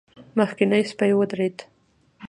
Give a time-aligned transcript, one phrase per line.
[0.37, 1.57] مخکينی سپی ودرېد.